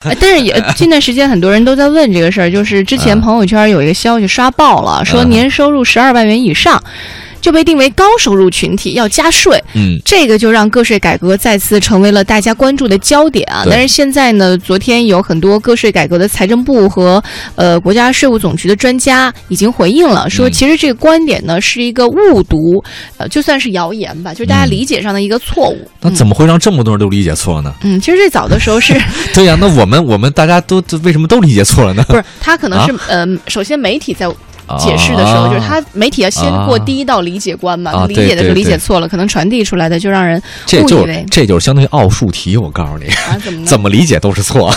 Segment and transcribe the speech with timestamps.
[0.08, 6.82] 呃但是也近段时间很多人都在问这个事儿，就是之前嗯朋友圈有一个消息刷爆了，说嗯年收入十二万元以上
[7.40, 9.62] 就被定为高收入群体，要加税。
[9.74, 13.64] 嗯，这个就让个税改革再次成为了大家关注的焦点啊。
[13.68, 17.22] 但是现在呢，昨天有很多个税改革的财政部和
[17.54, 22.82] 呃国家税务总局的专家已经回应了，说嗯其实这个观点呢是一个误读，
[23.16, 25.88] 呃，就算是谣言吧，就是大家嗯理解上的一个错误。
[26.00, 27.72] 那怎么会让这么多人都理解错呢？
[27.82, 28.94] 嗯，其实最早的时候是
[29.34, 32.04] 对呀、那我们我们大家都都为什么都理解错了呢？
[32.08, 34.28] 不是他可能是、呃，首先媒体在
[34.78, 43.64] 解释的时候，啊就是他媒体要先过第一道理解关嘛，啊理解的时候理解错了，可能传递出来的就让人这就误以为这就是相当于奥数题，我告诉你，啊怎么？
[43.66, 44.74] 怎么理解都是错。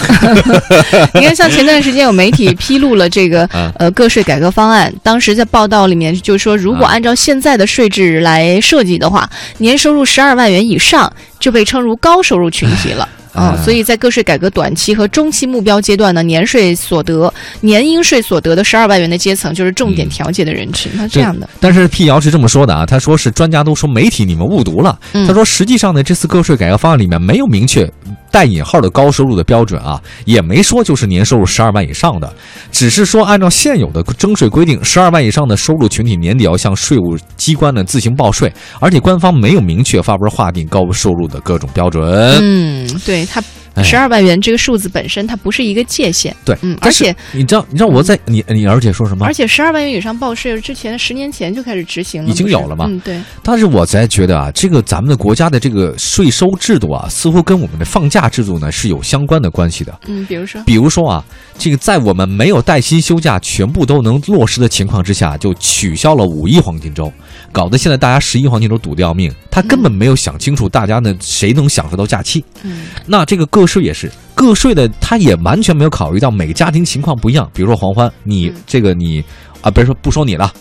[1.14, 13.08] 你看，像前段时间有媒体披露了这个 嗯呃个税改革方案，当时在报道里面就说，如果啊按照现在的税制来设计的话，年收入十二万元以上就被称如高收入群体了。
[13.34, 20.91] 啊、哎所以在个税改革短期和中期目标阶段呢，年税所得、年应税所得的十二万元的阶层就是重点嗯调节的人群。
[20.96, 24.99] 那这样的，但是辟谣是这么说的啊，他说是专家都说媒体你们误读了。
[25.13, 27.91] 嗯他说实际上呢，这次个税改革方案里面没有明确
[28.34, 32.34] 带引号的高收入的标准啊，也没说就是年收入十二万以上的，
[32.71, 42.04] 只是说按照现有的征税规定，十二万以上的收入群体年底要向税务机关呢自行报税，而且官方没有明确发文划定高收入的各种标准。
[42.41, 43.39] 嗯，对，他
[43.82, 49.34] 十二万元这个数字本身它不是一个界限，对，嗯，而且你知道你知道我在你你而且说什么而？
[49.34, 59.99] 且十二万元以上报税之前十年前就开始执行了，已经有了嘛嗯，对，但是我才觉得啊，这个咱们的国家的这个税收制度啊，似乎跟我们的放假制度呢是有相关的关系的。
[60.07, 61.26] 嗯，比如说，比如说啊，
[61.57, 67.12] 这个在我们没有带薪休假全部都能落实的情况之下，就取消了五一黄金周，
[67.51, 69.34] 搞得现在大家十一黄金周堵得要命。
[69.50, 72.44] 他根本没有想清楚，大家呢谁能享受到假期？
[72.63, 77.50] 嗯那这个个税也是，个税的他也完全没有考虑到每个家庭情况不一样。
[77.53, 79.24] 比如说黄欢，你嗯这个你
[79.62, 80.52] 啊，别说不说你了，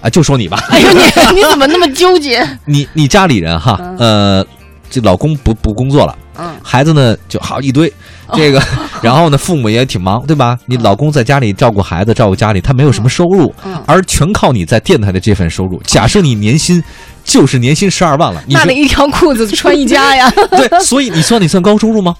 [0.00, 0.58] 啊，就说你吧。
[0.70, 1.00] 哎呦你
[1.36, 2.46] 你怎么那么纠结？
[2.64, 4.44] 你 你家里人哈，呃，
[4.90, 7.92] 这老公不不工作了，嗯，孩子呢就好一堆，
[8.34, 8.60] 这个，
[9.00, 10.58] 然后呢父母也挺忙，对吧？
[10.66, 15.80] 你老公在家里照顾孩子，照顾家里，他没有什么收入，嗯而全靠你在电台的这份收入。
[15.86, 16.82] 假设你年薪
[17.24, 20.28] 就是年薪十二万了，那得一条裤子穿一家呀。
[20.50, 22.16] 对，所以你算你算高收入吗？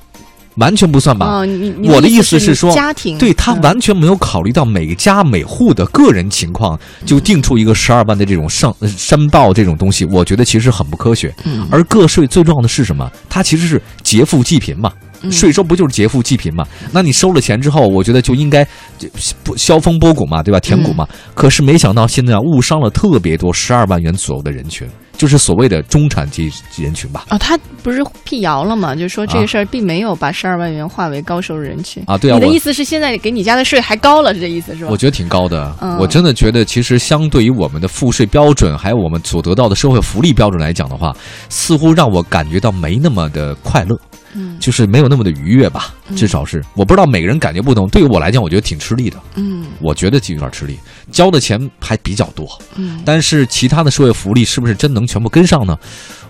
[0.56, 1.40] 完全不算吧。
[1.84, 11.34] 我的意思是说家庭对他嗯完全没有考虑到每家每户的个人情况，就定出一个十二万的这种上呃申报这种东西，我觉得其实很不科学。
[11.44, 13.10] 嗯而个税最重要的是什么？
[13.28, 14.92] 它其实是劫富济贫嘛。
[15.24, 16.66] 嗯税收不就是劫富济贫嘛？
[16.90, 18.64] 那你收了钱之后，我觉得就应该
[18.98, 19.08] 就
[19.44, 20.58] 不削峰拨谷嘛，对吧？
[20.58, 21.06] 填谷嘛。
[21.32, 24.84] 可是没想到现在啊误伤了特别多十二万元左右的人群，
[25.22, 27.27] 就是所谓的中产阶级人群吧。
[27.31, 28.93] 哦，他不是辟谣了吗？
[28.93, 34.91] 就是说这啊个事儿并没有把十二万元划为高收入人群啊对啊你的意思是现在给你家的税还高了，是这意思是吧？
[34.91, 41.15] 我觉得挺高的，嗯我真的觉得，其实相对于我们的赋税标准，还有我们所得到的社会福利标准来讲的话，
[41.49, 43.97] 似乎让我感觉到没那么的快乐，
[44.34, 45.94] 嗯就是没有那么的愉悦吧。
[46.16, 49.16] 至少是我不知道每个人感觉不同，对于我来讲，我觉得挺吃力的。
[49.37, 50.78] 嗯我觉得就有点吃力，
[51.10, 55.78] 交的钱还比较多，嗯但是其他的社会福利是不是真能全部跟上呢？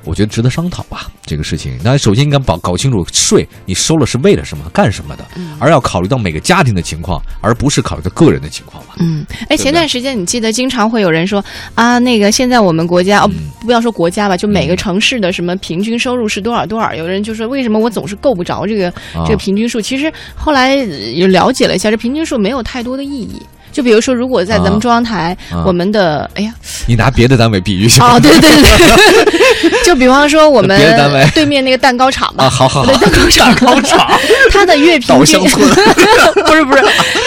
[0.04, 1.78] 我觉得值得商讨吧，这个事情。
[1.84, 8.94] 那首先应该搞搞清楚税你收了是为了什么、干什么的，嗯而要考虑到每个家庭的情况，而不是考虑到个人的情况吧。
[8.98, 19.80] 嗯，哎，前段时间你记得经常会有人说啊，那个现在我们国家哦，嗯不要说国家吧，就每个嗯城市的什么平均收入是多少多少，有人就说为什么我总是够不着这个啊这个平均数？
[19.80, 23.40] 其实后来呃也了解了一下，这平均数没有太多的意义。
[23.72, 24.78] 就比如说，如果在咱们啊。
[24.78, 25.64] 中央台，啊。
[25.66, 26.52] 我们的哎呀，
[26.86, 27.84] 你拿别的单位比喻。
[27.84, 31.26] 一下哦，对对对， 就比方说我们别的单位。
[31.34, 34.06] 对面那个蛋糕厂吧，啊，好好好，蛋糕厂，高厂。
[34.52, 35.40] 它的月平均
[36.46, 36.82] 不是不是，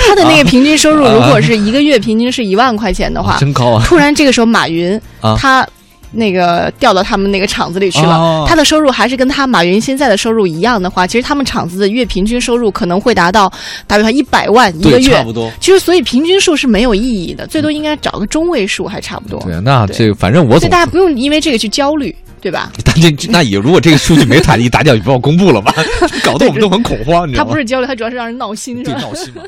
[0.07, 1.13] 它的那个平均收入啊。
[1.13, 3.83] 如果是一个月平均是一万块钱的话，真高啊！
[3.85, 5.35] 突然这个时候马云啊。
[5.39, 5.67] 他。
[6.16, 13.52] 那个调到他们那个厂子里去了，哦他的收入还是跟他马云现在的收入一样的话，其实他们厂子的月平均收入可能会达到
[13.86, 15.24] 大约一百万一个对，月差。
[15.24, 15.51] 不多。
[15.60, 19.39] 其实，所以平均数是没有意义的，最多应该找个中位数，还差不多。
[19.42, 22.72] 对，那这个反正我总所以大家不用因为这个去焦虑，对吧？
[22.84, 25.74] 但 这那也如果这个数据没打一打掉，你不要公布了吧？
[26.24, 27.50] 搞得我们都很恐慌，你知道吗？
[27.50, 29.00] 他不是焦虑，他主要是让人闹心，是吧？
[29.00, 29.42] 对闹心嘛。